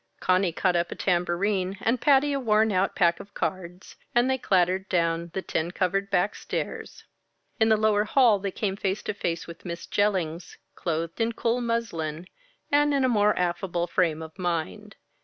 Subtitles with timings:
[0.19, 4.39] Conny caught up a tambourine and Patty a worn out pack of cards, and they
[4.39, 7.03] clattered down the tin covered back stairs.
[7.59, 11.61] In the lower hall they came face to face with Miss Jellings, clothed in cool
[11.61, 12.25] muslin,
[12.71, 14.95] and in a more affable frame of mind.